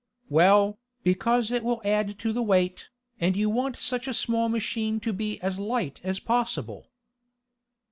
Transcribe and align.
"Well, 0.29 0.79
because 1.03 1.51
it 1.51 1.63
will 1.63 1.79
add 1.85 2.17
to 2.17 2.33
the 2.33 2.41
weight, 2.41 2.89
and 3.19 3.37
you 3.37 3.51
want 3.51 3.77
such 3.77 4.07
a 4.07 4.15
small 4.15 4.49
machine 4.49 4.99
to 5.01 5.13
be 5.13 5.39
as 5.41 5.59
light 5.59 6.01
as 6.03 6.19
possible." 6.19 6.87